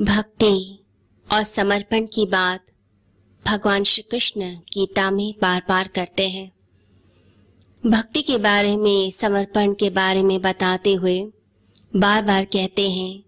भक्ति 0.00 0.84
और 1.32 1.42
समर्पण 1.42 2.06
की 2.06 2.26
बात 2.26 2.64
भगवान 3.46 3.84
श्री 3.84 4.02
कृष्ण 4.02 4.44
गीता 4.44 5.10
में 5.10 5.34
बार 5.42 5.62
बार 5.68 5.88
करते 5.88 6.28
हैं। 6.28 6.52
भक्ति 7.86 8.22
के 8.22 8.38
बारे 8.38 8.76
में, 8.76 9.10
समर्पण 9.10 9.72
के 9.72 9.90
बारे 9.90 10.22
में 10.22 10.40
बताते 10.40 10.94
हुए 10.94 11.20
बार 11.96 12.22
बार 12.22 12.44
कहते 12.44 12.90
हैं 12.90 13.22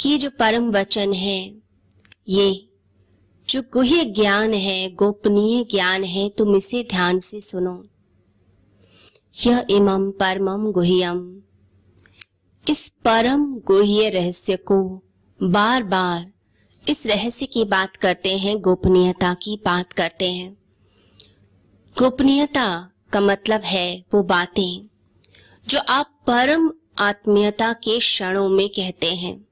कि 0.00 0.18
जो 0.18 0.30
परम 0.30 0.70
वचन 0.70 1.12
है, 1.12 1.54
ये 2.28 2.68
जो 3.48 3.62
गुह्य 3.72 4.04
ज्ञान 4.04 4.54
है, 4.54 4.90
गोपनीय 4.90 5.64
ज्ञान 5.64 6.04
है, 6.04 6.28
तुम 6.28 6.56
इसे 6.56 6.82
ध्यान 6.82 7.20
से 7.20 7.40
सुनो। 7.40 7.84
यह 9.46 9.66
इमम 9.70 10.10
परमम 10.10 10.72
गुह्यम 10.72 11.40
इस 12.70 12.90
परम 13.04 13.54
गुह्य 13.58 14.08
रहस्य 14.08 14.56
को 14.56 15.02
बार 15.42 15.82
बार 15.82 16.32
इस 16.88 17.06
रहस्य 17.06 17.46
की 17.46 17.64
बात 17.64 17.96
करते 17.96 18.38
हैं, 18.38 18.60
गोपनीयता 18.60 19.34
की 19.34 19.60
बात 19.64 19.92
करते 19.92 20.32
हैं। 20.32 20.56
गोपनीयता 21.98 22.90
का 23.12 23.20
मतलब 23.20 23.60
है 23.60 24.04
वो 24.14 24.22
बातें, 24.22 24.86
जो 25.68 25.78
आप 25.78 26.20
परम 26.26 26.72
आत्मीयता 26.98 27.72
के 27.72 27.98
क्षणों 27.98 28.48
में 28.48 28.68
कहते 28.68 29.14
हैं। 29.14 29.48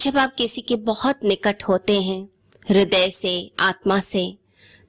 जब 0.00 0.18
आप 0.18 0.34
किसी 0.34 0.60
के 0.60 0.76
बहुत 0.76 1.20
निकट 1.24 1.62
होते 1.62 2.02
हैं, 2.02 2.28
हृदय 2.68 3.10
से, 3.10 3.52
आत्मा 3.60 4.00
से, 4.00 4.38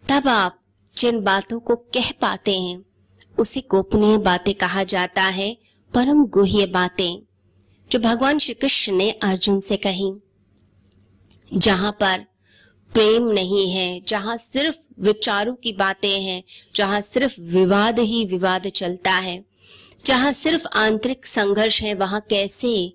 तब 0.09 0.27
आप 0.27 0.59
जिन 0.97 1.23
बातों 1.23 1.59
को 1.59 1.75
कह 1.75 2.11
पाते 2.11 2.59
हैं, 2.59 2.85
उसे 3.39 3.63
गोपनीय 3.71 4.17
बातें 4.17 4.53
कहा 4.53 4.83
जाता 4.83 5.23
है, 5.23 5.57
परम 5.93 6.25
गुह्य 6.25 6.65
बातें, 6.65 7.21
जो 7.91 7.99
भगवान 7.99 8.39
श्री 8.39 8.53
कृष्ण 8.53 8.93
ने 8.93 9.11
अर्जुन 9.11 9.59
से 9.59 9.77
कही। 9.77 10.13
जहाँ 11.53 11.91
पर 11.91 12.25
प्रेम 12.93 13.27
नहीं 13.27 13.71
है, 13.71 14.01
जहाँ 14.07 14.37
सिर्फ़ 14.37 14.77
विचारों 14.99 15.55
की 15.55 15.73
बातें 15.73 16.21
हैं, 16.21 16.43
जहाँ 16.75 17.01
सिर्फ़ 17.01 17.41
विवाद 17.41 17.99
ही 17.99 18.25
विवाद 18.25 18.67
चलता 18.67 19.11
है, 19.11 19.45
जहाँ 20.05 20.33
सिर्फ़ 20.33 20.67
आंतरिक 20.67 21.25
संघर्ष 21.25 21.81
है, 21.81 21.93
वहाँ 21.93 22.21
कैसे 22.29 22.93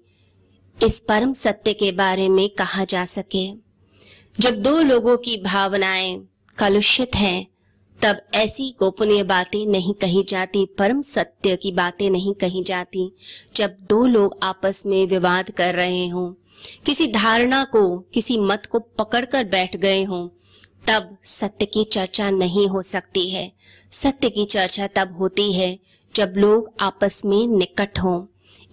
इस 0.87 1.01
परम 1.01 1.33
सत्य 1.33 1.73
के 1.73 1.93
बारे 1.93 2.29
में 2.29 2.51
कहा 2.51 2.85
जा 2.85 3.05
सके। 3.05 3.53
जब 4.41 4.63
दो 4.63 4.81
लोगों 4.81 5.17
की 5.17 5.37
भावनाएँ 5.37 6.29
कलुषित 6.59 7.17
हैं, 7.17 7.47
तब 8.03 8.17
ऐसी 8.35 8.77
गोपनीय 8.79 9.23
बातें 9.23 9.67
नहीं 9.67 9.95
कही 9.95 10.25
जाती, 10.29 10.67
परम 10.67 11.03
सत्य 11.03 11.57
की 11.57 11.73
बातें 11.73 12.11
नहीं 12.11 12.35
कही 12.35 12.63
जाती। 12.63 13.13
जब 13.57 13.77
दो 13.81 14.07
लोग 14.07 14.39
आपस 14.43 14.83
में 14.87 15.07
विवाद 15.07 15.51
कर 15.51 15.75
रहे 15.75 16.09
हों 16.09 16.40
किसी 16.87 17.07
धारणा 17.07 17.65
को, 17.65 17.99
किसी 17.99 18.39
मत 18.39 18.67
को 18.67 18.79
पकड़कर 18.79 19.45
बैठ 19.45 19.77
गए 19.77 20.05
हों, 20.05 20.29
तब 20.89 21.17
सत्य 21.23 21.67
की 21.67 21.85
चर्चा 21.85 22.31
नहीं 22.31 22.69
हो 22.69 22.83
सकती 22.83 23.31
है। 23.31 23.53
सत्य 23.91 24.31
की 24.31 24.45
चर्चा 24.45 24.87
तब 24.87 25.17
होती 25.17 25.53
है 25.53 25.79
जब 26.15 26.35
लोग 26.37 26.73
आपस 26.81 27.25
में 27.25 27.47
निकट 27.47 27.99
हों। 27.99 28.27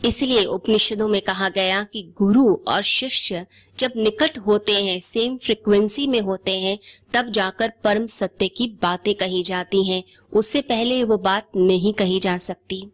इसलिए 0.06 0.46
उपनिषदों 0.46 1.08
में 1.08 1.22
कहा 1.22 1.50
गया 1.50 1.84
कि 1.84 2.14
गुरु 2.18 2.58
और 2.68 2.82
शिष्य 2.82 3.46
जब 3.80 3.92
निकट 3.98 4.38
होते 4.38 4.72
हैं 4.72 5.00
सेम 5.00 5.38
फ्रिक्वेंसी 5.38 6.08
में 6.08 6.20
होते 6.20 6.60
हैं, 6.60 6.80
तब 7.14 7.32
जाकर 7.32 7.74
परम 7.84 8.06
सत्य 8.06 8.48
की 8.48 8.68
बातें 8.82 9.16
कही 9.16 9.44
जाती 9.44 9.84
हैं। 9.88 10.04
उससे 10.34 10.62
पहले 10.62 11.04
वो 11.04 11.18
बात 11.18 11.48
नहीं 11.56 11.94
कही 11.94 12.20
जा 12.20 12.38
सकती। 12.38 12.92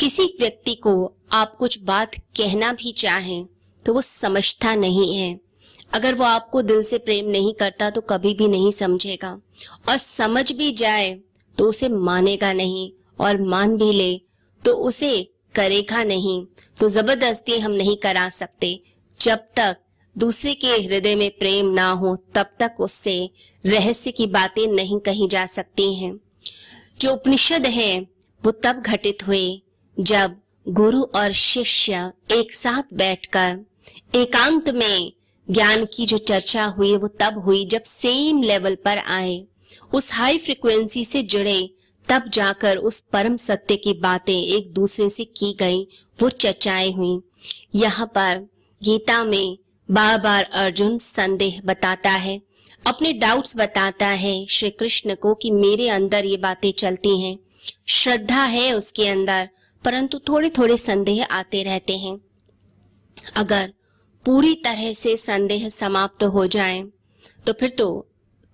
किसी 0.00 0.24
व्यक्ति 0.40 0.74
को 0.74 1.12
आप 1.32 1.56
कुछ 1.56 1.78
बात 1.80 2.14
कहना 2.14 2.72
भी 2.72 2.92
चाहें 2.92 3.46
तो 3.86 3.94
वो 3.94 4.00
समझता 4.00 4.74
नहीं 4.74 5.16
है। 5.16 5.38
अगर 5.92 6.14
वो 6.14 6.24
आपको 6.24 6.62
दिल 6.62 6.82
से 6.82 6.98
प्रेम 6.98 7.26
नहीं 7.26 7.52
करता 7.54 7.90
तो 7.90 8.00
कभी 8.00 8.34
भी 8.34 8.48
नहीं 8.48 8.70
समझेगा। 8.70 9.30
और 9.88 9.96
समझ 9.96 10.50
भी 10.52 10.70
जाए 10.72 11.12
तो 11.58 11.68
उसे 11.68 11.88
मानेगा 11.88 12.52
नहीं 12.52 12.90
और 13.20 13.40
मान 13.42 13.76
भी 13.76 13.92
ले 13.92 14.16
तो 14.62 14.72
उसे 14.82 15.12
करेगा 15.54 16.02
नहीं। 16.04 16.44
तो 16.80 16.88
ज़बरदस्ती 16.88 17.58
हम 17.58 17.72
नहीं 17.72 17.96
करा 17.96 18.28
सकते। 18.28 18.78
जब 19.20 19.38
तक 19.56 19.76
दूसरे 20.16 20.54
के 20.54 20.66
हृदय 20.66 21.14
में 21.14 21.30
प्रेम 21.30 21.66
ना 21.66 21.90
हो, 21.90 22.16
तब 22.34 22.50
तक 22.60 22.74
उससे 22.80 23.30
रहस्य 23.64 24.10
की 24.10 24.26
बातें 24.26 24.66
नहीं 24.66 24.98
कही 25.00 25.28
जा 25.28 25.44
सकती 25.46 25.94
हैं। 25.94 26.18
जो 27.00 27.12
उपनिषद 27.12 27.66
है, 27.66 28.00
वो 28.42 28.50
तब 28.50 28.82
घटित 28.82 29.26
हुए 29.26 29.60
जब 29.96 30.36
गुरु 30.66 31.02
और 31.14 31.32
शिष्य 31.32 32.10
एक 32.30 32.52
साथ 32.52 32.94
बैठकर 32.94 33.58
एकांत 34.14 34.68
में 34.68 35.12
ज्ञान 35.50 35.84
की 35.84 36.06
जो 36.06 36.16
चर्चा 36.18 36.64
हुई, 36.64 36.96
वो 36.96 37.08
तब 37.08 37.38
हुई 37.38 37.64
जब 37.66 37.82
सेम 37.82 38.42
लेवल 38.42 38.74
पर 38.74 38.98
आए। 38.98 39.44
उस 39.94 40.12
हाई 40.12 40.38
फ्रिक्वेंसी 40.38 41.04
से 41.04 41.22
जुड़े, 41.22 41.70
तब 42.08 42.28
जाकर 42.28 42.76
उस 42.76 43.00
परम 43.12 43.36
सत्य 43.36 43.76
की 43.76 43.92
बातें 43.92 44.34
एक 44.34 44.72
दूसरे 44.72 45.08
से 45.08 45.24
की 45.24 45.52
गई, 45.60 45.86
वो 46.22 46.28
चर्चाएँ 46.28 46.92
हुई। 46.92 47.20
यहाँ 47.74 48.06
पर 48.06 48.48
गीता 48.82 49.22
में 49.24 49.58
बार 49.90 50.20
बार 50.20 50.44
अर्जुन 50.44 50.98
संदेह 50.98 51.60
बताता 51.64 52.10
है, 52.10 52.40
अपने 52.86 53.12
डाउट्स 53.12 53.56
बताता 53.56 54.06
है 54.06 54.46
श्री 54.46 54.70
कृष्ण 54.70 55.14
को 55.14 55.34
कि 55.34 55.50
मेरे 55.50 55.88
अंदर 55.88 56.24
ये 56.24 56.36
बातें 56.36 56.72
चलती 56.72 57.20
हैं। 57.20 57.38
श्रद्धा 57.86 58.44
है 58.44 58.72
उसके 58.72 59.08
अंदर, 59.08 59.48
परंतु 59.84 60.18
थोड़े 60.18 60.50
थोड़े 60.50 60.76
संदेह 60.76 61.24
आते 61.24 61.62
रहते 61.62 61.96
हैं। 61.98 62.18
अगर 63.36 63.72
पूरी 64.24 64.54
तरह 64.64 64.92
से 64.94 65.16
संदेह 65.16 65.68
समाप्त 65.68 66.24
हो 66.24 66.46
जाए 66.46 66.82
तो 67.46 67.52
फिर 67.52 67.70
तो 67.70 67.86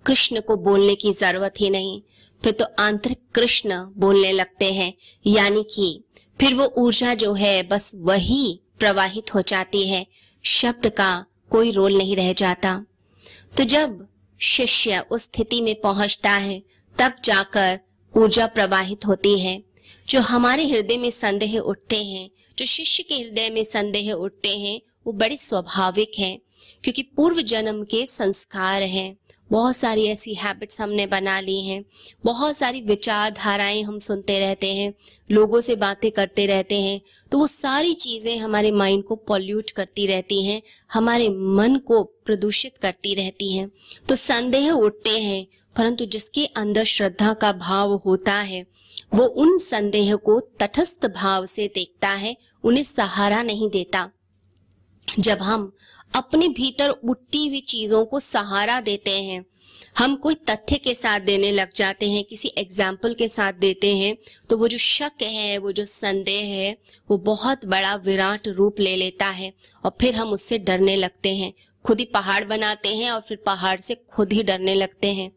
कृष्ण 0.06 0.40
को 0.40 0.56
बोलने 0.58 0.94
की 0.94 1.12
ज़रूरत 1.12 1.54
ही 1.60 1.70
नहीं। 1.70 2.00
फिर 2.42 2.52
तो 2.52 2.64
आंतरिक 2.78 3.18
कृष्ण 3.34 3.76
बोलने 3.96 4.32
लगते 4.32 4.72
हैं, 4.72 4.92
यानी 5.26 5.62
कि 5.74 6.04
फिर 6.40 6.54
वो 6.54 6.66
ऊर्जा 6.78 7.14
जो 7.14 7.32
है, 7.34 7.62
बस 7.62 7.92
वही 7.96 8.60
प्रवाहित 8.78 9.34
हो 9.34 9.42
जाती 9.42 9.86
है। 9.88 10.06
शब्द 10.44 10.88
का 10.88 11.24
कोई 11.50 11.70
रोल 11.70 11.96
नहीं 11.96 12.16
रह 12.16 12.32
जाता। 12.32 12.74
तो 13.56 13.64
जब 13.64 14.06
शिष्य 14.40 15.04
उस 15.10 15.22
स्थिति 15.22 15.60
में 15.60 15.74
पहुँचता 15.80 16.30
है, 16.30 16.62
तब 16.96 17.16
जाकर 17.24 17.78
ऊर्जा 18.14 18.46
प्रवाहित 18.46 19.06
होती 19.06 19.38
है। 19.38 19.58
जो 20.08 20.20
हमारे 20.20 20.66
हृदय 20.66 20.96
में 20.96 21.10
संदेह 21.10 21.58
उठते 21.58 22.02
हैं, 22.04 22.28
जो 22.58 22.64
शिष्य 22.66 23.02
के 23.02 23.14
हृदय 23.14 23.50
में 23.50 23.64
संदेह 23.64 24.12
उठते 24.12 24.56
हैं, 24.58 24.80
वो 25.06 25.12
बड़े 25.14 25.36
स्वाभाविक 25.38 26.18
हैं, 26.18 26.38
क्योंकि 26.84 27.02
पूर्व 27.16 27.40
जन्म 27.42 27.82
के 27.84 28.06
संस्कार 28.06 28.82
हैं। 28.84 29.16
बहुत 29.50 29.76
सारी 29.76 30.04
ऐसी 30.06 30.34
हैबिट्स 30.34 30.80
हमने 30.80 31.06
बना 31.06 31.38
ली 31.40 31.60
हैं। 31.60 31.82
बहुत 32.24 32.56
सारी 32.56 32.80
विचारधाराएँ 32.82 33.82
हम 33.82 33.98
सुनते 33.98 34.38
रहते 34.38 34.72
हैं, 34.74 34.92
लोगों 35.30 35.60
से 35.60 35.74
बातें 35.76 36.10
करते 36.10 36.46
रहते 36.46 36.80
हैं 36.80 37.00
तो 37.32 37.38
वो 37.38 37.46
सारी 37.46 37.94
चीज़ें 37.94 38.36
हमारे 38.38 38.70
माइंड 38.72 39.02
को 39.04 39.16
पॉल्यूट 39.18 39.70
करती 39.70 40.06
रहती 40.06 40.44
हैं, 40.44 40.60
हमारे 40.92 41.28
मन 41.28 41.76
को 41.86 42.02
प्रदूषित 42.26 42.78
करती 42.78 43.14
रहती 43.14 43.52
हैं। 43.52 43.70
तो 44.08 44.16
संदेह 44.16 44.70
उठते 44.70 45.18
हैं, 45.18 45.46
परंतु 45.76 46.04
जिसके 46.06 46.44
अंदर 46.46 46.84
श्रद्धा 46.84 47.32
का 47.34 47.52
भाव 47.54 47.94
होता 47.96 48.34
है 48.34 48.64
वो 49.12 49.24
उन 49.24 49.56
संदेह 49.58 50.14
को 50.16 50.38
तटस्थ 50.60 51.06
भाव 51.06 51.46
से 51.46 51.66
देखता 51.74 52.08
है, 52.08 52.36
उन्हें 52.64 52.82
सहारा 52.84 53.42
नहीं 53.42 53.68
देता। 53.70 54.10
जब 55.08 55.42
हम 55.42 55.72
अपने 56.14 56.48
भीतर 56.50 56.90
उठती 56.90 57.46
हुई 57.48 57.60
चीज़ों 57.68 58.04
को 58.04 58.18
सहारा 58.20 58.80
देते 58.80 59.22
हैं, 59.22 59.44
हम 59.98 60.14
कोई 60.16 60.34
तथ्य 60.48 60.76
के 60.76 60.94
साथ 60.94 61.20
देने 61.20 61.50
लग 61.52 61.72
जाते 61.74 62.10
हैं, 62.10 62.22
किसी 62.24 62.52
एग्ज़ाम्पल 62.58 63.14
के 63.14 63.28
साथ 63.28 63.52
देते 63.54 63.94
हैं 63.96 64.16
तो 64.50 64.56
वो 64.56 64.68
जो 64.68 64.78
शक 64.78 65.22
है, 65.22 65.58
वो 65.58 65.72
जो 65.72 65.84
संदेह 65.84 66.44
है, 66.46 66.76
वो 67.10 67.18
बहुत 67.20 67.64
बड़ा 67.66 67.94
विराट 67.96 68.48
रूप 68.48 68.80
ले 68.80 68.94
लेता 68.96 69.26
है 69.28 69.52
और 69.84 69.96
फिर 70.00 70.14
हम 70.14 70.30
उससे 70.30 70.58
डरने 70.60 70.96
लगते 70.96 71.34
हैं। 71.36 71.52
खुद 71.84 71.98
ही 71.98 72.04
पहाड़ 72.04 72.44
बनाते 72.44 72.88
हैं 72.88 73.10
और 73.10 73.20
फिर 73.20 73.38
पहाड़ 73.46 73.78
से 73.80 73.94
खुद 74.10 74.32
ही 74.32 74.42
डरने 74.42 74.74
लगते 74.74 75.12
हैं। 75.14 75.30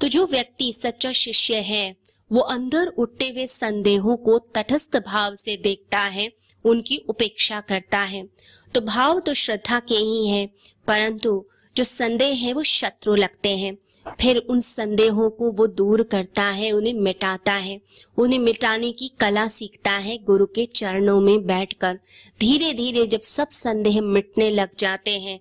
तो 0.00 0.08
जो 0.08 0.26
व्यक्ति 0.26 0.72
सच्चा 0.74 1.12
शिष्य 1.14 1.60
है 1.62 1.94
वो 2.32 2.40
अंदर 2.40 2.86
उठते 2.86 3.28
हुए 3.28 3.46
संदेहों 3.46 4.16
को 4.16 4.38
तटस्थ 4.38 4.96
भाव 4.96 5.34
से 5.34 5.56
देखता 5.56 5.98
है, 5.98 6.32
उनकी 6.64 6.98
उपेक्षा 7.08 7.60
करता 7.60 7.98
है। 7.98 8.28
तो 8.74 8.80
भाव 8.80 9.20
तो 9.20 9.34
श्रद्धा 9.34 9.78
के 9.78 9.94
ही 9.94 10.28
हैं, 10.28 10.48
परंतु 10.86 11.44
जो 11.76 11.84
संदेह 11.84 12.34
है 12.34 12.52
वो 12.52 12.62
शत्रु 12.62 13.14
लगते 13.14 13.56
हैं। 13.56 13.78
फिर 14.20 14.36
उन 14.36 14.60
संदेहों 14.60 15.30
को 15.30 15.50
वो 15.50 15.66
दूर 15.66 16.02
करता 16.02 16.42
है, 16.42 16.72
उन्हें 16.72 16.94
मिटाता 16.94 17.52
है। 17.52 17.80
उन्हें 18.18 18.38
मिटाने 18.38 18.92
की 18.92 19.08
कला 19.20 19.48
सीखता 19.48 19.90
है, 19.90 20.18
गुरु 20.18 20.46
के 20.46 20.66
चरणों 20.66 21.20
में 21.20 21.46
बैठकर। 21.46 21.98
धीरे 22.40 22.72
धीरे 22.72 23.06
जब 23.06 23.20
सब 23.20 23.48
संदेह 23.48 24.02
मिटने 24.02 24.50
लग 24.50 24.68
जाते 24.78 25.10
हैं 25.10 25.40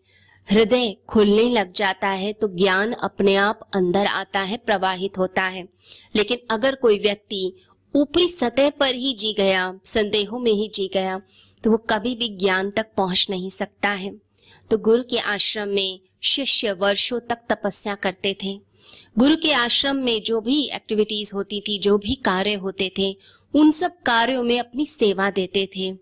हृदय 0.51 0.95
खुलने 1.09 1.49
लग 1.49 1.71
जाता 1.71 2.07
है 2.07 2.31
तो 2.33 2.47
ज्ञान 2.47 2.91
अपने 2.93 3.35
आप 3.35 3.69
अंदर 3.73 4.05
आता 4.05 4.39
है, 4.39 4.57
प्रवाहित 4.57 5.17
होता 5.17 5.43
है। 5.43 5.67
लेकिन 6.15 6.37
अगर 6.51 6.75
कोई 6.75 6.99
व्यक्ति 6.99 7.53
ऊपरी 7.95 8.27
सतह 8.27 8.69
पर 8.69 8.95
ही 8.95 9.13
जी 9.13 9.33
गया, 9.33 9.79
संदेहों 9.83 10.39
में 10.39 10.51
ही 10.51 10.69
जी 10.73 10.89
गया 10.93 11.21
तो 11.63 11.71
वो 11.71 11.77
कभी 11.77 12.15
भी 12.15 12.29
ज्ञान 12.29 12.71
तक 12.71 12.87
पहुँच 12.97 13.27
नहीं 13.29 13.49
सकता 13.49 13.89
है। 13.89 14.11
तो 14.71 14.77
गुरु 14.77 15.03
के 15.03 15.17
आश्रम 15.17 15.67
में 15.67 15.99
शिष्य 16.23 16.71
वर्षों 16.71 17.19
तक 17.19 17.39
तपस्या 17.49 17.95
करते 17.95 18.35
थे। 18.43 18.59
गुरु 19.19 19.35
के 19.35 19.53
आश्रम 19.53 19.95
में 19.95 20.21
जो 20.21 20.41
भी 20.41 20.69
एक्टिविटीज़ 20.73 21.33
होती 21.35 21.61
थी, 21.61 21.79
जो 21.79 21.97
भी 21.97 22.15
कार्य 22.15 22.53
होते 22.53 22.91
थे, 22.97 23.17
उन 23.53 23.71
सब 23.71 23.97
कार्यों 24.05 24.43
में 24.43 24.59
अपनी 24.59 24.85
सेवा 24.85 25.29
देते 25.29 25.67
थे। 25.77 25.93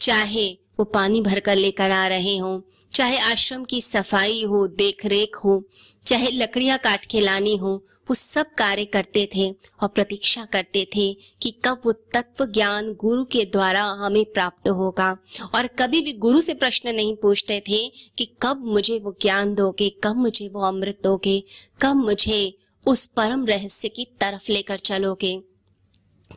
चाहे 0.00 0.52
वो 0.78 0.84
पानी 0.84 1.20
भरकर 1.20 1.56
लेकर 1.56 1.90
आ 1.90 2.06
रहे 2.06 2.36
हों 2.36 2.60
चाहे 2.98 3.18
आश्रम 3.18 3.64
की 3.64 3.80
सफ़ाई 3.80 4.44
हो 4.44 4.66
देख 4.68 5.06
रेख 5.06 5.36
हो, 5.36 5.64
चाहे 6.06 6.30
लकड़ियाँ 6.30 6.78
काट 6.78 7.06
के 7.06 7.20
लानी 7.20 7.56
हो, 7.56 7.84
वो 8.08 8.14
सब 8.14 8.46
कार्य 8.54 8.84
करते 8.84 9.28
थे 9.36 9.50
और 9.50 9.88
प्रतीक्षा 9.88 10.44
करते 10.44 10.88
थे 10.96 11.16
कि 11.42 11.50
कब 11.64 11.80
वो 11.86 11.92
तत्व 11.92 12.46
ज्ञान 12.46 12.92
गुरु 12.94 13.24
के 13.24 13.44
द्वारा 13.44 13.84
हमें 13.84 14.24
प्राप्त 14.24 14.68
होगा। 14.68 15.16
और 15.54 15.66
कभी 15.66 16.00
भी 16.00 16.12
गुरु 16.12 16.40
से 16.40 16.54
प्रश्न 16.54 16.94
नहीं 16.94 17.16
पूछते 17.16 17.60
थे 17.60 17.92
कि 18.18 18.30
कब 18.42 18.64
मुझे 18.64 18.98
वो 18.98 19.16
ज्ञान 19.22 19.54
दोगे, 19.54 19.90
कब 20.04 20.16
मुझे 20.16 20.48
वो 20.48 20.60
अमृत 20.60 21.00
दोगे, 21.02 21.44
कब 21.82 21.96
मुझे 21.96 22.58
उस 22.86 23.06
परम 23.06 23.46
रहस्य 23.46 23.88
की 23.88 24.04
तरफ़ 24.04 24.52
लेकर 24.52 24.78
चलोगे। 24.78 25.40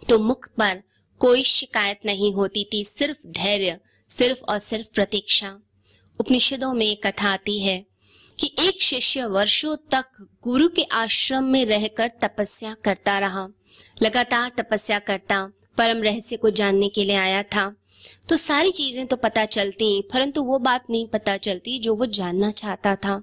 तो 0.09 0.19
मुख 0.19 0.49
पर 0.57 0.83
कोई 1.19 1.43
शिकायत 1.43 1.99
नहीं 2.05 2.33
होती 2.33 2.69
थी, 2.73 2.85
सिर्फ़ 2.85 3.27
धैर्य, 3.27 3.79
सिर्फ़ 4.09 4.43
और 4.43 4.59
सिर्फ़ 4.59 4.87
प्रतीक्षा। 4.93 5.59
उपनिषदों 6.19 6.73
में 6.73 6.95
कथा 6.95 7.29
आती 7.29 7.59
है 7.59 7.77
कि 8.39 8.47
एक 8.59 8.81
शिष्य 8.81 9.25
वर्षों 9.25 9.75
तक 9.91 10.27
गुरु 10.43 10.67
के 10.69 10.83
आश्रम 10.83 11.43
में 11.43 11.65
रहकर 11.65 12.11
तपस्या 12.21 12.75
करता 12.85 13.17
रहा। 13.19 13.47
लगातार 14.03 14.51
तपस्या 14.57 14.99
करता, 14.99 15.43
परम 15.77 16.01
रहस्य 16.03 16.37
को 16.37 16.49
जानने 16.49 16.89
के 16.89 17.05
लिए 17.05 17.15
आया 17.15 17.43
था। 17.43 17.75
तो 18.29 18.35
सारी 18.37 18.71
चीज़ें 18.71 19.05
तो 19.07 19.15
पता 19.15 19.45
चलती, 19.45 20.01
परंतु 20.13 20.43
वो 20.43 20.59
बात 20.59 20.89
नहीं 20.89 21.07
पता 21.07 21.37
चलती 21.37 21.77
जो 21.79 21.95
वो 21.95 22.05
जानना 22.05 22.51
चाहता 22.51 22.95
था। 22.95 23.21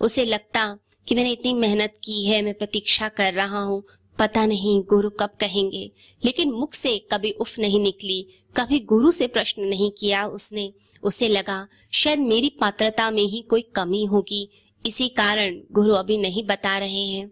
उसे 0.00 0.24
लगता 0.24 0.66
कि 1.06 1.14
मैंने 1.14 1.30
इतनी 1.30 1.54
मेहनत 1.54 1.94
की 2.04 2.24
है, 2.26 2.42
मैं 2.42 2.54
प्रतीक्षा 2.54 3.08
कर 3.08 3.32
रहा 3.32 3.60
हूँ 3.60 3.82
पता 4.18 4.46
नहीं 4.46 4.82
गुरु 4.82 5.10
कब 5.10 5.30
कहेंगे, 5.40 5.90
लेकिन 6.24 6.52
मुख 6.52 6.74
से 6.74 6.98
कभी 6.98 7.30
उफ 7.30 7.58
नहीं 7.58 7.80
निकली, 7.80 8.26
कभी 8.56 8.80
गुरु 8.80 9.10
से 9.10 9.26
प्रश्न 9.26 9.62
नहीं 9.62 9.90
किया 9.90 10.26
उसने। 10.26 10.72
उसे 11.02 11.28
लगा, 11.28 11.68
शायद 11.92 12.18
मेरी 12.18 12.48
पात्रता 12.48 13.10
में 13.10 13.22
ही 13.22 13.40
कोई 13.42 13.62
कमी 13.62 14.04
होगी। 14.04 14.48
इसी 14.86 15.08
कारण 15.08 15.60
गुरु 15.72 15.94
अभी 15.94 16.18
नहीं 16.18 16.44
बता 16.44 16.78
रहे 16.78 17.06
हैं। 17.06 17.28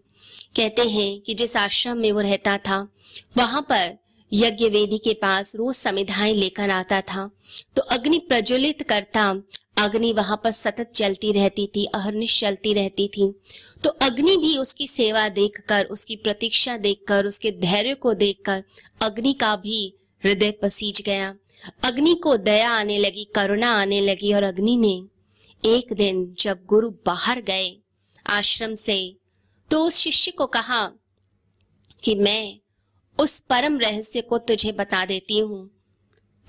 कहते 0.55 0.81
हैं 0.81 1.19
कि 1.19 1.33
जिस 1.33 1.57
आश्रम 1.57 1.97
में 1.97 2.11
वो 2.11 2.21
रहता 2.21 2.57
था, 2.57 2.87
वहाँ 3.37 3.61
पर 3.61 3.97
यज्ञ 4.33 4.69
वेदी 4.69 4.97
के 4.97 5.13
पास 5.13 5.55
रोज 5.55 5.75
समिधाएँ 5.75 6.33
लेकर 6.33 6.69
आता 6.69 7.01
था। 7.01 7.31
तो 7.75 7.81
अग्नि 7.81 8.19
प्रज्वलित 8.19 8.81
करता 8.81 9.41
अग्नि 9.77 10.11
वहाँ 10.13 10.41
पर 10.43 10.51
सतत 10.51 10.91
चलती 10.91 11.31
रहती 11.31 11.67
थी, 11.67 11.85
अहरनिश 11.85 12.39
चलती 12.39 12.73
रहती 12.73 13.07
थी। 13.07 13.31
तो 13.83 13.89
अग्नि 13.89 14.35
भी 14.37 14.57
उसकी 14.57 14.87
सेवा 14.87 15.29
देखकर, 15.29 15.85
उसकी 15.85 16.15
प्रतीक्षा 16.15 16.77
देखकर, 16.77 17.25
उसके 17.25 17.51
धैर्य 17.51 17.93
को 17.93 18.13
देखकर 18.13 18.63
अग्नि 19.01 19.33
का 19.33 19.55
भी 19.55 19.93
हृदय 20.23 20.51
पसीज 20.51 21.01
गया। 21.01 21.35
अग्नि 21.83 22.13
को 22.13 22.37
दया 22.37 22.69
आने 22.69 22.97
लगी, 22.97 23.23
करुणा 23.35 23.71
आने 23.71 24.01
लगी 24.01 24.33
और 24.33 24.43
अग्नि 24.43 24.77
ने 24.77 24.95
एक 25.63 25.93
दिन 25.93 26.33
जब 26.33 26.65
गुरु 26.65 26.89
बाहर 27.05 27.41
गए 27.41 27.77
आश्रम 28.27 28.75
से 28.75 29.15
तो 29.71 29.83
उस 29.83 29.97
शिष्य 29.97 30.31
को 30.31 30.45
कहा 30.45 30.85
कि 32.03 32.15
मैं 32.15 32.59
उस 33.19 33.39
परम 33.39 33.79
रहस्य 33.79 34.21
को 34.21 34.37
तुझे 34.37 34.71
बता 34.71 35.05
देती 35.05 35.39
हूँ। 35.39 35.69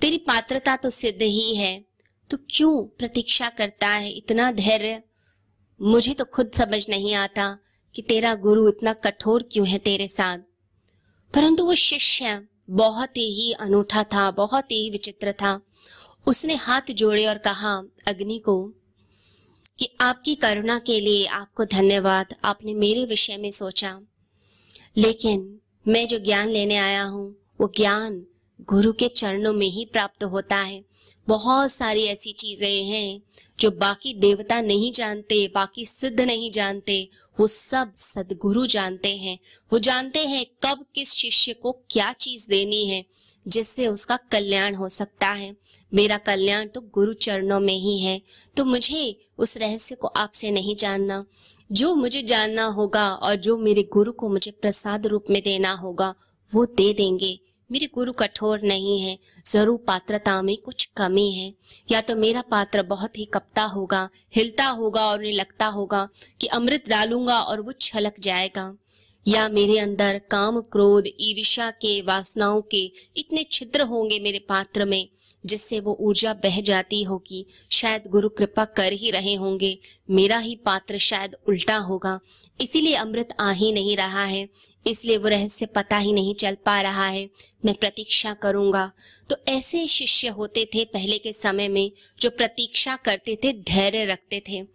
तेरी 0.01 0.17
पात्रता 0.17 0.75
तो 0.75 0.89
सिद्ध 0.89 1.21
ही 1.21 1.55
है। 1.55 1.85
तो 2.29 2.37
क्यों 2.49 2.83
प्रतीक्षा 2.97 3.49
करता 3.49 3.87
है? 3.87 4.11
इतना 4.11 4.51
धैर्य? 4.51 5.03
मुझे 5.81 6.13
तो 6.13 6.25
खुद 6.25 6.51
समझ 6.51 6.89
नहीं 6.89 7.13
आता 7.13 7.59
कि 7.95 8.01
तेरा 8.01 8.35
गुरु 8.35 8.69
इतना 8.69 8.93
कठोर 8.93 9.49
क्यों 9.51 9.67
है 9.67 9.77
तेरे 9.77 10.07
साथ। 10.07 10.37
परंतु 11.33 11.65
वो 11.65 11.75
शिष्य 11.75 12.47
बहुत 12.69 13.09
ही 13.09 13.53
अनूठा 13.53 14.03
था, 14.03 14.31
बहुत 14.31 14.65
ही 14.65 14.89
विचित्र 14.89 15.31
था। 15.31 15.61
उसने 16.27 16.55
हाथ 16.55 16.81
जोड़े 16.89 17.25
और 17.25 17.37
कहा, 17.37 17.83
अग्नि 18.07 18.39
को, 18.39 18.73
कि 19.79 19.89
आपकी 20.01 20.35
करुणा 20.35 20.79
के 20.79 20.99
लिए 20.99 21.25
आपको 21.25 21.65
धन्यवाद, 21.65 22.25
आपने 22.45 22.73
मेरे 22.73 23.05
विषय 23.05 23.37
में 23.37 23.51
सोचा। 23.51 24.01
लेकिन 24.97 25.59
मैं 25.87 26.07
जो 26.07 26.19
ज्ञान 26.19 26.49
लेने 26.49 26.75
आया 26.75 27.03
हूँ, 27.03 27.37
वो 27.61 27.73
ज्ञान 27.77 28.25
गुरु 28.61 28.93
के 28.93 29.07
चरणों 29.07 29.53
में 29.53 29.67
ही 29.67 29.85
प्राप्त 29.85 30.23
होता 30.23 30.55
है। 30.55 30.85
बहुत 31.27 31.71
सारी 31.71 32.03
ऐसी 32.05 32.31
चीज़ें 32.33 32.83
हैं 32.85 33.21
जो 33.59 33.69
बाकी 33.71 34.13
देवता 34.13 34.59
नहीं 34.61 34.91
जानते, 34.91 35.47
बाकी 35.47 35.85
सिद्ध 35.85 36.19
नहीं 36.21 36.51
जानते, 36.51 37.07
वो 37.37 37.47
सब 37.47 37.93
सदगुरु 37.97 38.65
जानते 38.65 39.15
हैं। 39.17 39.37
वो 39.71 39.79
जानते 39.79 40.19
हैं 40.19 40.45
कब 40.65 40.85
किस 40.95 41.13
शिष्य 41.13 41.53
को 41.53 41.71
क्या 41.91 42.11
चीज़ 42.13 42.47
देनी 42.49 42.85
है, 42.85 43.03
जिससे 43.45 43.87
उसका 43.87 44.17
कल्याण 44.31 44.75
हो 44.75 44.89
सकता 44.89 45.27
है। 45.27 45.55
मेरा 45.91 46.17
कल्याण 46.17 46.67
तो 46.67 46.81
गुरु 46.93 47.13
चरणों 47.15 47.59
में 47.59 47.73
ही 47.73 47.99
है 47.99 48.21
तो 48.57 48.65
मुझे 48.65 49.15
उस 49.37 49.57
रहस्य 49.57 49.95
को 49.95 50.07
आपसे 50.07 50.51
नहीं 50.51 50.75
जानना। 50.75 51.25
जो 51.69 51.93
मुझे 51.95 52.21
जानना 52.21 52.65
होगा 52.65 53.09
और 53.09 53.35
जो 53.35 53.57
मेरे 53.57 53.83
गुरु 53.83 54.11
को 54.11 54.29
मुझे 54.29 54.51
प्रसाद 54.51 55.07
रूप 55.07 55.25
में 55.29 55.41
देना 55.41 55.73
होगा, 55.73 56.13
वो 56.53 56.65
दे 56.67 56.91
देंगे। 56.93 57.37
मेरे 57.69 57.87
गुरु 57.95 58.11
कठोर 58.13 58.61
नहीं 58.63 58.99
है, 59.01 59.17
ज़रूर 59.45 59.83
पात्रता 59.87 60.41
में 60.41 60.55
कुछ 60.57 60.85
कमी 60.97 61.31
है। 61.31 61.53
या 61.91 62.01
तो 62.01 62.15
मेरा 62.15 62.41
पात्र 62.41 62.83
बहुत 62.85 63.17
ही 63.17 63.25
कपता 63.25 63.63
होगा, 63.65 64.09
हिलता 64.35 64.65
होगा 64.65 65.05
और 65.05 65.17
उन्हें 65.17 65.33
लगता 65.33 65.65
होगा 65.67 66.07
कि 66.41 66.47
अमृत 66.47 66.89
डालूँगा 66.89 67.39
और 67.39 67.61
वो 67.61 67.71
छलक 67.81 68.19
जाएगा। 68.19 68.73
या 69.25 69.47
मेरे 69.49 69.77
अंदर 69.79 70.21
काम 70.31 70.59
क्रोध, 70.61 71.07
ईर्ष्या 71.07 71.69
के, 71.71 72.01
वासनाओं 72.01 72.61
के 72.61 72.83
इतने 73.17 73.45
छिद्र 73.51 73.81
होंगे 73.83 74.19
मेरे 74.19 74.39
पात्र 74.39 74.85
में 74.85 75.07
जिससे 75.47 75.79
वो 75.79 75.97
ऊर्जा 75.99 76.33
बह 76.33 76.61
जाती 76.61 77.03
होगी। 77.03 77.45
शायद 77.71 78.03
गुरु 78.07 78.29
कृपा 78.29 78.65
कर 78.65 78.93
ही 78.93 79.11
रहे 79.11 79.33
होंगे। 79.33 79.79
मेरा 80.09 80.37
ही 80.37 80.55
पात्र 80.55 80.97
शायद 80.97 81.35
उल्टा 81.47 81.77
होगा। 81.77 82.19
इसीलिए 82.61 82.95
अमृत 82.95 83.29
आ 83.39 83.51
ही 83.51 83.71
नहीं 83.71 83.97
रहा 83.97 84.25
है। 84.25 84.49
इसलिए 84.87 85.17
वो 85.17 85.27
रहस्य 85.27 85.65
पता 85.65 85.97
ही 85.97 86.13
नहीं 86.13 86.35
चल 86.35 86.57
पा 86.65 86.81
रहा 86.81 87.07
है। 87.07 87.29
मैं 87.65 87.75
प्रतीक्षा 87.75 88.33
करूँगा। 88.33 88.91
तो 89.29 89.35
ऐसे 89.47 89.87
शिष्य 89.87 90.27
होते 90.27 90.65
थे 90.65 90.85
पहले 90.85 91.17
के 91.17 91.33
समय 91.33 91.67
में, 91.67 91.91
जो 92.19 92.29
प्रतीक्षा 92.29 92.95
करते 92.95 93.35
थे, 93.43 93.53
धैर्य 93.53 94.05
रखते 94.05 94.43
थे। 94.49 94.65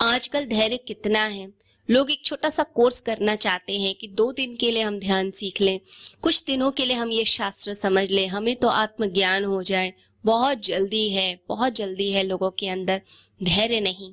आजकल 0.00 0.46
धैर्य 0.46 0.76
कितना 0.76 1.24
है? 1.26 1.61
लोग 1.90 2.10
एक 2.10 2.24
छोटा 2.24 2.50
सा 2.50 2.62
कोर्स 2.62 3.00
करना 3.00 3.34
चाहते 3.36 3.78
हैं 3.80 3.94
कि 3.94 4.08
दो 4.08 4.32
दिन 4.32 4.56
के 4.56 4.70
लिए 4.72 4.82
हम 4.82 4.98
ध्यान 4.98 5.30
सीख 5.30 5.60
लें, 5.60 5.80
कुछ 6.22 6.44
दिनों 6.44 6.70
के 6.70 6.86
लिए 6.86 6.96
हम 6.96 7.10
ये 7.10 7.24
शास्त्र 7.24 7.74
समझ 7.74 8.10
लें। 8.10 8.26
हमें 8.28 8.56
तो 8.56 8.68
आत्मज्ञान 8.68 9.44
हो 9.44 9.62
जाए। 9.62 9.92
बहुत 10.24 10.58
जल्दी 10.58 11.08
है, 11.10 11.40
बहुत 11.48 11.72
जल्दी 11.72 12.10
है 12.12 12.22
लोगों 12.22 12.50
के 12.50 12.68
अंदर 12.68 13.02
धैर्य 13.42 13.80
नहीं। 13.80 14.12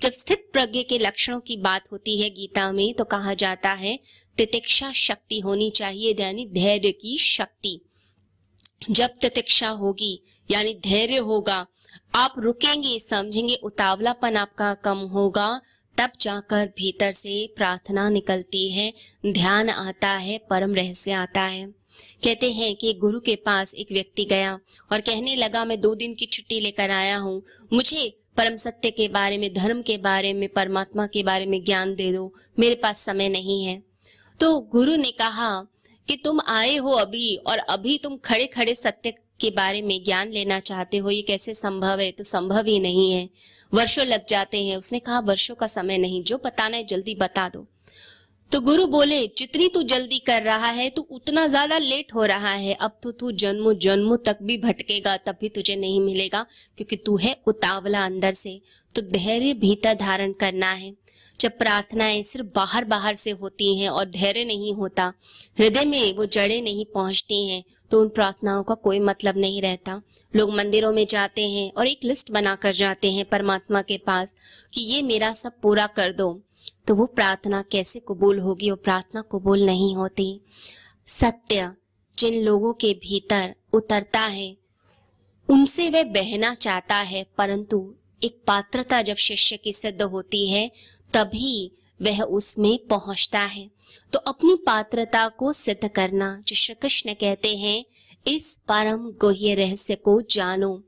जब 0.00 0.12
स्थित 0.12 0.48
प्रज्ञ 0.52 0.82
के 0.82 0.98
लक्षणों 0.98 1.40
की 1.40 1.56
बात 1.56 1.84
होती 1.92 2.20
है 2.20 2.30
गीता 2.30 2.72
में 2.72 2.94
तो 2.94 3.04
कहा 3.04 3.34
जाता 3.34 3.72
है, 3.72 3.98
तितिक्षा 4.36 4.92
शक्ति 4.92 5.40
होनी 5.40 5.70
चाहिए, 5.70 6.16
यानी 6.20 6.46
धैर्य 6.46 6.92
की 6.92 7.18
शक्ति। 7.18 7.80
जब 8.90 9.10
तितिक्षा 9.20 9.68
होगी, 9.68 10.22
यानी 10.50 10.74
धैर्य 10.74 11.16
होगा, 11.16 11.66
आप 12.14 12.34
रुकेंगे, 12.38 12.98
समझेंगे, 12.98 13.54
उतावलापन 13.54 14.36
आपका 14.36 14.74
कम 14.74 14.98
होगा 14.98 15.60
तब 15.98 16.10
जाकर 16.20 16.66
भीतर 16.66 17.12
से 17.12 17.52
प्रार्थना 17.56 18.08
निकलती 18.08 18.70
है, 18.70 18.92
ध्यान 19.26 19.68
आता 19.68 20.08
है, 20.08 20.38
परम 20.38 20.74
रहस्य 20.74 21.12
आता 21.12 21.42
है। 21.42 21.66
कहते 22.24 22.52
हैं 22.52 22.76
कि 22.76 22.92
गुरु 22.92 23.20
के 23.20 23.36
पास 23.36 23.74
एक 23.74 23.92
व्यक्ति 23.92 24.24
गया 24.24 24.60
और 24.92 25.00
कहने 25.00 25.36
लगा, 25.36 25.64
मैं 25.64 25.80
दो 25.80 25.94
दिन 25.94 26.14
की 26.14 26.26
छुट्टी 26.26 26.60
लेकर 26.60 26.90
आया 26.90 27.16
हूँ। 27.16 27.42
मुझे 27.72 28.18
परम 28.36 28.56
सत्य 28.56 28.90
के 28.90 29.08
बारे 29.08 29.38
में, 29.38 29.54
धर्म 29.54 29.82
के 29.82 29.98
बारे 29.98 30.32
में, 30.32 30.48
परमात्मा 30.48 31.06
के 31.06 31.22
बारे 31.22 31.46
में 31.46 31.64
ज्ञान 31.64 31.94
दे 31.94 32.12
दो। 32.12 32.34
मेरे 32.58 32.74
पास 32.74 32.98
समय 32.98 33.28
नहीं 33.28 33.64
है। 33.64 33.82
तो 34.40 34.60
गुरु 34.60 34.96
ने 34.96 35.10
कहा 35.10 35.66
कि 36.08 36.16
तुम 36.16 36.40
आए 36.46 36.76
हो 36.76 36.90
अभी 36.90 37.36
और 37.36 37.58
अभी 37.58 37.98
तुम 37.98 38.16
खड़े 38.16 38.46
खड़े 38.46 38.74
सत्य 38.74 39.10
के 39.40 39.50
बारे 39.50 39.82
में 39.82 40.04
ज्ञान 40.04 40.30
लेना 40.30 40.60
चाहते 40.60 40.96
हो, 40.96 41.10
ये 41.10 41.22
कैसे 41.22 41.54
संभव 41.54 42.00
है? 42.00 42.10
तो 42.12 42.24
संभव 42.24 42.66
ही 42.66 42.80
नहीं 42.80 43.12
है। 43.12 43.28
वर्षों 43.72 44.06
लग 44.06 44.26
जाते 44.28 44.64
हैं। 44.64 44.76
उसने 44.76 44.98
कहा, 44.98 45.20
वर्षों 45.20 45.54
का 45.54 45.66
समय 45.66 45.98
नहीं, 45.98 46.22
जो 46.22 46.38
बताना 46.44 46.76
है 46.76 46.84
जल्दी 46.84 47.14
बता 47.14 47.48
दो। 47.48 47.66
तो 48.52 48.60
गुरु 48.60 48.86
बोले, 48.86 49.26
जितनी 49.38 49.68
तू 49.68 49.82
जल्दी 49.82 50.18
कर 50.18 50.42
रहा 50.42 50.66
है, 50.66 50.90
तू 50.90 51.02
उतना 51.10 51.46
ज़्यादा 51.46 51.78
लेट 51.78 52.14
हो 52.14 52.24
रहा 52.24 52.52
है। 52.52 52.74
अब 52.74 52.98
तो 53.02 53.10
तू 53.12 53.30
जन्म 53.32 53.72
जन्म 53.74 54.16
तक 54.16 54.38
भी 54.42 54.58
भटकेगा, 54.58 55.16
तब 55.16 55.36
भी 55.40 55.48
तुझे 55.48 55.76
नहीं 55.76 56.00
मिलेगा, 56.00 56.46
क्योंकि 56.76 56.96
तू 56.96 57.16
है 57.16 57.36
उतावला 57.46 58.04
अंदर 58.04 58.32
से। 58.32 58.60
तो 58.94 59.02
धैर्य 59.02 59.54
भीतर 59.54 59.94
धारण 59.94 60.32
करना 60.32 60.70
है। 60.72 60.92
जब 61.40 61.58
प्रार्थनाएँ 61.58 62.22
सिर्फ़ 62.22 62.46
बाहर 62.54 62.84
बाहर 62.84 63.14
से 63.14 63.30
होती 63.32 63.78
हैं 63.78 63.88
और 63.88 64.10
धैर्य 64.10 64.44
नहीं 64.44 64.72
होता, 64.74 65.12
हृदय 65.58 65.84
में 65.84 66.16
वो 66.16 66.26
जड़ें 66.26 66.62
नहीं 66.62 66.84
पहुँचती 66.84 67.48
हैं 67.48 67.62
तो 67.90 68.00
उन 68.00 68.08
प्रार्थनाओं 68.08 68.62
का 68.62 68.74
कोई 68.74 69.00
मतलब 69.00 69.36
नहीं 69.36 69.60
रहता। 69.62 70.00
लोग 70.32 70.54
मंदिरों 70.54 70.92
में 70.92 71.06
जाते 71.06 71.48
हैं 71.48 71.70
और 71.72 71.86
एक 71.86 72.04
लिस्ट 72.04 72.30
बनाकर 72.30 72.74
जाते 72.74 73.12
हैं 73.12 73.24
परमात्मा 73.24 73.82
के 73.82 73.98
पास 73.98 74.34
कि 74.74 74.80
ये 74.82 75.02
मेरा 75.02 75.32
सब 75.32 75.60
पूरा 75.62 75.86
कर 75.86 76.12
दो। 76.12 76.40
तो 76.86 76.94
वो 76.94 77.06
प्रार्थना 77.06 77.62
कैसे 77.62 78.00
कबूल 78.08 78.38
होगी 78.38 78.70
वो 78.70 78.76
प्रार्थना 78.76 79.22
कबूल 79.32 79.64
नहीं 79.66 79.94
होती। 79.96 80.40
सत्य, 81.06 81.70
जिन 82.18 82.42
लोगों 82.42 82.72
के 82.72 82.92
भीतर 82.94 83.54
उतरता 83.72 84.20
है, 84.20 84.56
उनसे 85.48 85.88
वह 85.90 86.02
बहना 86.04 86.54
चाहता 86.54 86.96
है, 86.96 87.26
परंतु 87.38 87.78
एक 88.24 88.38
पात्रता 88.46 89.02
जब 89.02 89.16
शिष्य 89.16 89.56
की 89.56 89.72
सिद्ध 89.72 90.02
होती 90.02 90.50
है, 90.50 90.70
तभी 91.12 91.72
वह 92.02 92.22
उसमें 92.22 92.78
पहुँचता 92.78 93.40
है। 93.40 93.70
तो 94.12 94.18
अपनी 94.18 94.54
पात्रता 94.54 95.28
को 95.28 95.52
सिद्ध 95.52 95.88
करना, 95.88 96.42
जो 96.46 96.54
श्री 96.56 96.74
कृष्ण 96.74 97.12
कहते 97.12 97.56
हैं, 97.56 97.84
इस 98.26 98.58
परम 98.68 99.10
गुह्य 99.10 99.54
रहस्य 99.54 99.94
को 99.94 100.22
जानो। 100.22 100.82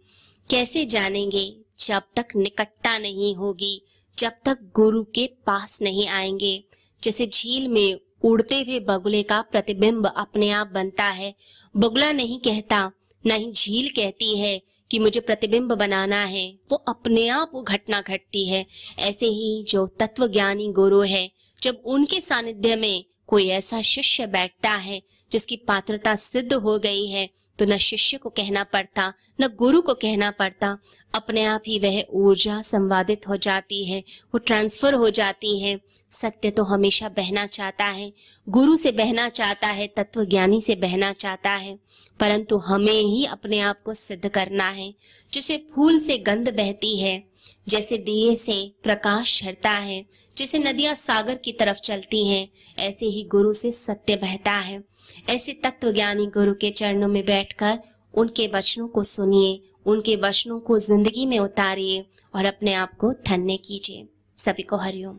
कैसे 0.50 0.84
जानेंगे? 0.84 1.56
जब 1.78 2.02
तक 2.16 2.26
निकटता 2.36 2.98
नहीं 2.98 3.34
होगी, 3.34 3.82
जब 4.18 4.32
तक 4.44 4.58
गुरु 4.74 5.04
के 5.04 5.26
पास 5.26 5.82
नहीं 5.82 6.08
आएँगे। 6.08 6.64
जैसे 7.02 7.26
झील 7.26 7.68
में 7.68 8.00
उड़ते 8.22 8.60
हुए 8.60 8.80
बगुले 8.80 9.22
का 9.22 9.42
प्रतिबिंब 9.42 10.12
अपने 10.16 10.50
आप 10.50 10.66
बनता 10.66 11.04
है। 11.04 11.34
बगुला 11.76 12.12
नहीं 12.12 12.38
कहता, 12.38 12.92
न 13.26 13.30
ही 13.30 13.52
झील 13.52 13.88
कहती 13.88 14.38
है 14.38 14.62
कि 14.90 14.98
मुझे 14.98 15.20
प्रतिबिंब 15.20 15.72
बनाना 15.72 16.24
है, 16.24 16.58
वो 16.70 16.76
अपने 16.76 17.28
आप 17.28 17.50
वो 17.54 17.62
घटना 17.62 18.00
घटती 18.00 18.48
है। 18.48 18.66
ऐसे 18.98 19.26
ही 19.26 19.64
जो 19.68 19.86
तत्व 19.86 20.26
ज्ञानी 20.26 20.72
गुरु 20.72 21.00
है, 21.00 21.30
जब 21.62 21.82
उनके 21.84 22.20
सानिध्य 22.20 22.76
में 22.76 23.04
कोई 23.26 23.48
ऐसा 23.48 23.82
शिष्य 23.82 24.26
बैठता 24.26 24.70
है, 24.70 25.02
जिसकी 25.32 25.56
पात्रता 25.56 26.14
सिद्ध 26.14 26.52
हो 26.52 26.78
गई 26.78 27.06
है 27.06 27.30
तो 27.58 27.64
न 27.64 27.76
शिष्य 27.76 28.16
को 28.16 28.28
कहना 28.28 28.64
पड़ता, 28.64 29.12
न 29.40 29.48
गुरु 29.48 29.82
को 29.82 29.94
कहना 29.94 30.30
पड़ता। 30.30 30.78
अपने 31.14 31.44
आप 31.44 31.62
ही 31.66 31.78
वह 31.78 32.04
ऊर्जा 32.10 32.60
संवादित 32.60 33.28
हो 33.28 33.36
जाती 33.36 33.84
है, 33.84 34.00
वो 34.00 34.38
ट्रांसफ़र 34.38 34.94
हो 34.94 35.10
जाती 35.10 35.60
है। 35.60 35.80
सत्य 36.10 36.50
तो 36.50 36.64
हमेशा 36.64 37.08
बहना 37.08 37.46
चाहता 37.46 37.84
है। 37.84 38.12
गुरु 38.48 38.76
से 38.76 38.92
बहना 38.92 39.28
चाहता 39.28 39.66
है 39.66 39.86
तत्व 39.86 40.24
ज्ञानी 40.24 40.62
से 40.62 40.74
बहना 40.74 41.12
चाहता 41.12 41.50
है। 41.50 41.78
परंतु 42.20 42.58
हमें 42.58 43.02
ही 43.02 43.26
अपने 43.26 43.60
आप 43.60 43.80
को 43.80 43.94
सिद्ध 43.94 44.28
करना 44.28 44.68
है, 44.68 44.94
जैसे 45.32 45.66
फूल 45.74 45.98
से 45.98 46.18
गंध 46.18 46.48
बहती 46.48 47.00
है। 47.00 47.35
जैसे 47.68 47.98
दिए 47.98 48.36
से 48.36 48.72
प्रकाश 48.82 49.42
झरता 49.42 49.70
है, 49.70 50.06
जैसे 50.36 50.58
नदियाँ 50.58 50.94
सागर 50.94 51.34
की 51.34 51.52
तरफ़ 51.52 51.78
चलती 51.78 52.26
हैं, 52.28 52.48
ऐसे 52.78 53.06
ही 53.06 53.24
गुरु 53.24 53.52
से 53.52 53.72
सत्य 53.72 54.16
बहता 54.16 54.52
है। 54.52 54.82
ऐसे 55.30 55.52
तत्व 55.52 55.92
ज्ञानी 55.92 56.26
गुरु 56.26 56.54
के 56.54 56.70
चरणों 56.70 57.08
में 57.08 57.24
बैठकर 57.24 57.78
उनके 58.14 58.46
वचनों 58.48 58.88
को 58.88 59.02
सुनिए, 59.02 59.60
उनके 59.86 60.16
वचनों 60.16 60.60
को 60.60 60.78
ज़िंदगी 60.78 61.26
में 61.26 61.38
उतारिए 61.38 62.06
और 62.34 62.44
अपने 62.44 62.74
आप 62.74 62.96
को 62.96 63.12
धन्य 63.12 63.56
कीजिए। 63.56 64.08
सभी 64.36 64.62
को 64.62 64.76
हरिओम। 64.76 65.18